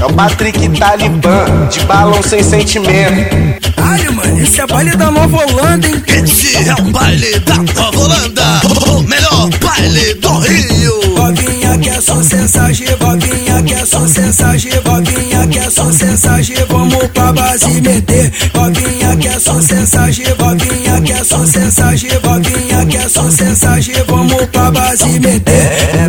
É 0.00 0.04
o 0.04 0.12
Patrick 0.12 0.68
Talibã, 0.78 1.68
de 1.70 1.80
balão 1.84 2.20
sem 2.22 2.42
sentimento. 2.42 3.36
Ai, 3.76 4.02
mano, 4.08 4.42
esse 4.42 4.60
é 4.60 4.66
baile 4.66 4.96
da 4.96 5.10
Nova 5.12 5.36
Holanda, 5.46 5.86
hein? 5.86 6.02
Esse 6.08 6.68
é 6.68 6.74
o 6.74 6.90
baile 6.90 7.38
da 7.40 7.54
Nova 7.56 7.98
Holanda, 7.98 8.60
o 8.88 9.02
melhor 9.02 9.48
baile 9.60 10.14
do 10.14 10.38
Rio. 10.40 11.00
Voguinha 11.16 11.78
que 11.78 11.88
é 11.88 12.00
só 12.00 12.20
sensagem, 12.20 12.88
voguinha 12.98 13.62
que 13.62 13.74
é 13.74 13.86
só 13.86 14.06
sensagem, 14.08 14.72
voguinha 14.84 15.46
que 15.46 15.58
é 15.58 15.70
só 15.70 15.92
sensagem, 15.92 16.56
vamos 16.68 17.06
pra 17.08 17.32
base 17.32 17.80
meter. 17.80 18.32
Voguinha 18.52 19.16
que 19.16 19.28
é 19.28 19.38
só 19.38 19.60
sensagem, 19.60 20.26
voguinha 20.36 21.00
que 21.00 21.12
é 21.12 21.24
só 21.24 21.46
sensagem, 21.46 22.10
voguinha 22.22 22.86
que 22.86 22.96
é 22.96 23.08
só 23.08 23.30
sensagem, 23.30 23.94
vamos 24.08 24.46
pra 24.46 24.70
base 24.72 25.20
meter. 25.20 25.99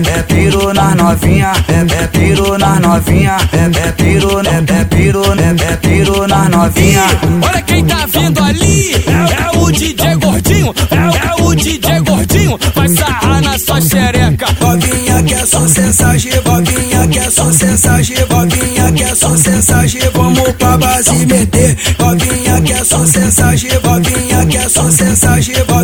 Novinha, 1.12 1.52
é, 1.68 2.04
é 2.04 2.08
piro 2.08 2.58
nas 2.58 2.80
novinha, 2.80 3.38
é, 3.52 3.88
é 3.88 3.92
piro, 3.92 4.40
é, 4.40 4.80
é 4.80 4.86
piro, 4.86 5.22
é, 5.34 5.74
é 5.74 5.76
piro 5.76 6.28
nas 6.28 6.50
novinha. 6.50 7.04
Olha 7.46 7.62
quem 7.64 7.86
tá 7.86 8.06
vindo 8.06 8.42
ali, 8.42 8.94
é, 8.96 9.44
é 9.44 9.58
o 9.58 9.72
DJ 9.72 10.16
Gordinho, 10.16 10.74
é, 10.90 11.28
é 11.28 11.44
o 11.44 11.54
DJ 11.54 12.00
Gordinho, 12.00 12.58
vai 12.74 12.88
sarrar 12.88 13.42
na 13.42 13.60
sua 13.60 13.82
xereca. 13.82 14.46
Voguinha 14.60 15.24
que 15.24 15.34
é 15.34 15.46
só 15.46 15.68
sensagem, 15.68 16.32
voguinha 16.46 17.08
que 17.10 17.20
é 17.20 17.30
só 17.30 17.52
sensagem, 17.52 18.18
voguinha 18.30 18.92
que 18.94 19.04
é 19.04 19.16
só 19.16 19.36
sensagem, 19.36 20.02
vamos 20.14 20.52
pra 20.54 20.78
base 20.78 21.26
meter. 21.26 21.78
Voguinha 22.00 22.62
que 22.62 22.72
é 22.72 22.84
só 22.86 23.06
sensagem, 23.06 23.72
voguinha 23.84 24.46
que 24.46 24.58
é 24.58 24.70
só 24.70 24.82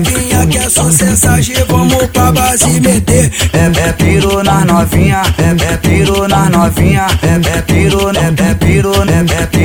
que 0.08 0.34
é 0.34 0.46
só 0.70 0.90
sensagem, 0.92 1.56
vamos 1.68 2.08
pra 2.08 2.32
base 2.32 2.80
meter. 2.80 3.32
É, 3.54 3.88
é 3.90 3.94
piro 3.94 4.44
nas 4.44 4.66
novinha, 4.66 5.22
é, 5.38 5.74
é 5.74 5.78
piro 5.78 6.28
nas 6.28 6.50
novinha, 6.50 7.08
é, 7.22 7.58
é 7.58 7.62
piro, 7.62 8.10
é, 8.10 8.50
é 8.50 8.54
piro, 8.56 8.92
é, 8.92 9.42
é 9.42 9.46
piro 9.46 9.57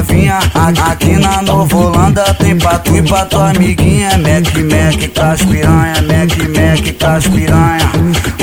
novinha. 0.00 0.38
Aqui 0.90 1.16
na 1.16 1.42
Nova 1.42 1.76
Holanda 1.76 2.22
tem 2.34 2.56
pra 2.56 2.78
tu 2.78 2.96
e 2.96 3.02
pra 3.02 3.24
tua 3.26 3.50
amiguinha. 3.50 4.10
Mac, 4.18 4.54
Mac, 4.56 5.12
caspiranha, 5.14 5.94
Mac, 6.02 6.36
Mac, 6.48 6.96
caspiranha. 6.98 7.90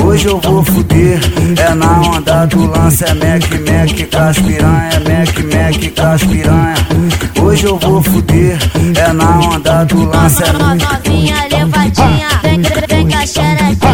Hoje 0.02 0.26
eu 0.26 0.40
vou 0.40 0.64
fuder, 0.64 1.20
é 1.58 1.74
na 1.74 2.00
onda 2.00 2.46
do 2.46 2.66
lance, 2.66 3.04
é 3.04 3.14
Mac, 3.14 3.44
Mac, 3.50 4.08
caspiranha, 4.10 5.00
Mac, 5.00 5.36
Mac, 5.52 5.94
caspiranha. 5.94 6.74
Hoje 7.42 7.64
eu 7.64 7.78
vou 7.78 8.02
fuder, 8.02 8.58
é 8.96 9.12
na 9.12 9.38
onda 9.40 9.84
do 9.84 10.04
lance, 10.04 10.42
é 10.42 10.52
No- 10.52 10.74
Novinha 10.74 11.46
levadinha, 11.50 12.28
vem, 12.42 12.60
vem 12.88 13.08
com 13.76 13.87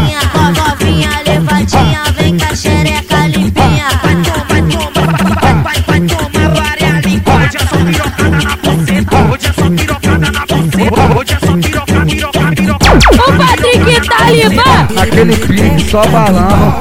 Aquele 15.04 15.36
pique 15.36 15.90
só 15.90 16.02
balão. 16.06 16.78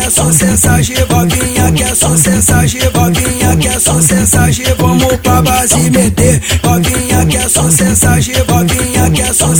É 0.00 0.08
só 0.08 0.32
sensagem, 0.32 0.96
voguinha 1.10 1.72
que 1.72 1.82
é 1.82 1.94
só 1.94 2.16
sensagem, 2.16 2.80
voguinha 2.94 3.56
que 3.58 3.68
é 3.68 3.78
só 3.78 4.00
sensagem, 4.00 4.64
vamos 4.78 5.16
pra 5.18 5.42
base 5.42 5.90
meter. 5.90 6.40
Voguinha 6.62 7.26
que 7.26 7.36
é 7.36 7.48
só 7.48 7.70
sensagem, 7.70 8.34
voguinha 8.48 9.10
que 9.10 9.20
é 9.20 9.32
só 9.32 9.52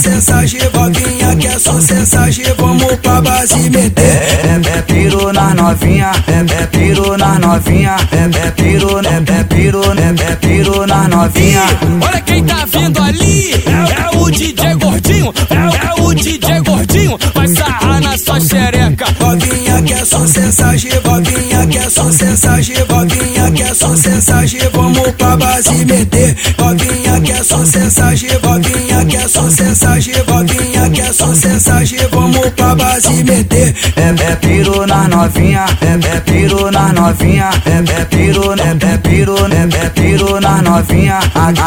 que 1.39 1.47
é 1.47 1.59
só 1.59 1.79
sensagem, 1.79 2.45
vamos 2.57 2.95
pra 2.95 3.21
base 3.21 3.69
meter. 3.69 4.03
É, 4.03 4.77
é 4.77 4.81
piro 4.81 5.31
nas 5.31 5.53
novinha, 5.53 6.11
é, 6.27 6.61
é 6.61 6.65
piro 6.65 7.17
nas 7.17 7.39
novinha, 7.39 7.95
é, 8.11 8.47
é 8.47 8.51
piro, 8.51 8.99
é, 8.99 9.39
é 9.39 9.43
piro, 9.43 9.81
é, 9.83 10.31
é 10.31 10.35
piro 10.37 10.87
nas 10.87 11.07
novinha. 11.07 11.63
Olha 12.01 12.21
quem 12.21 12.43
tá 12.43 12.65
vindo 12.65 13.01
ali, 13.01 13.53
é, 13.53 14.01
é 14.01 14.17
o 14.17 14.31
DJ 14.31 14.73
Gordinho, 14.75 15.33
é, 15.49 15.87
é 15.87 16.01
o 16.01 16.13
DJ 16.13 16.61
Gordinho, 16.61 17.17
vai 17.33 17.47
sarrar 17.47 18.01
na 18.01 18.17
sua 18.17 18.39
xereca. 18.39 19.05
Voguinha 19.19 19.60
que 19.60 19.60
é 20.01 20.05
só 20.05 20.25
sensagem, 20.25 20.91
voguinha 21.03 21.67
que 21.67 21.77
é 21.77 21.87
sensagem, 22.11 22.75
voguinha 22.89 23.50
que 23.50 23.50
é 23.71 23.73
só 23.73 23.95
sensagem, 23.95 24.59
vamos 24.73 25.11
pra 25.11 25.37
base 25.37 25.85
meter. 25.85 26.35
Voguinha 26.57 27.21
que 27.21 27.31
é 27.31 27.41
só 27.41 27.63
sensagem, 27.63 28.29
voguinha 28.43 29.05
que 29.05 29.15
é 29.15 29.27
só 29.29 29.49
sensagem, 29.49 30.13
voguinha 30.27 30.89
que 30.89 31.01
é 31.01 31.13
só 31.13 31.33
sensagem, 31.33 31.99
vamos 32.11 32.49
pra 32.49 32.75
base 32.75 33.23
meter. 33.23 33.73
É, 33.95 34.31
é 34.31 34.35
piro 34.35 34.85
nas 34.85 35.07
novinha, 35.07 35.65
é, 35.81 36.15
é 36.15 36.19
piro 36.19 36.69
nas 36.69 36.91
novinha, 36.91 37.49
é, 37.65 38.01
é 38.01 38.05
piro, 38.05 38.53
é, 38.59 38.93
é 38.93 38.97
piro, 38.97 39.35
é, 39.37 39.85
é 39.85 39.89
piro 39.89 40.41
nas 40.41 40.61
novinha. 40.61 41.19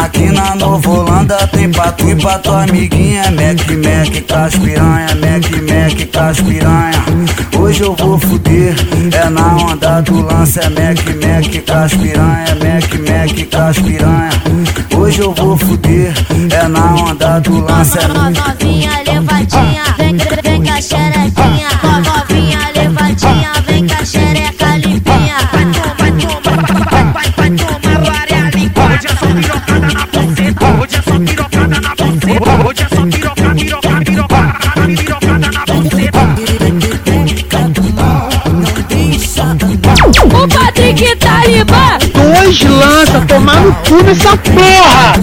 Aqui 0.05 0.31
na 0.31 0.55
Nova 0.57 0.91
Holanda 0.91 1.49
tem 1.53 1.71
pra 1.71 1.91
tu 1.93 2.11
e 2.11 2.17
pra 2.17 2.39
tua 2.39 2.65
amiguinha. 2.65 3.23
Mac, 3.31 3.67
Mac, 3.83 4.27
caspiranha, 4.29 5.09
Mac, 5.15 5.51
Mac, 5.63 6.11
caspiranha. 6.13 7.05
Hoje 7.59 7.83
eu 7.83 7.97
vou 7.97 8.19
fuder, 8.19 8.75
é 9.11 9.31
na 9.31 9.57
onda 9.57 10.03
do 10.03 10.21
lance, 10.21 10.59
é 10.59 10.69
Mac, 10.69 10.99
Mac, 10.99 11.65
caspiranha, 11.95 12.55
Mac, 12.57 12.93
Mac, 13.09 13.51
caspiranha. 13.51 14.31
Hoje 14.97 15.21
eu 15.21 15.33
vou 15.33 15.57
fuder, 15.57 16.13
é 16.51 16.69
na 16.69 16.95
onda 16.95 17.39
do 17.41 17.61
lance, 17.61 17.99
é 17.99 18.64
Talibã. 41.17 41.99
Dois 42.13 42.61
lança, 42.63 43.21
tomar 43.27 43.61
no 43.61 43.75
cu 43.75 44.03
nessa 44.05 44.37
porra. 44.37 45.15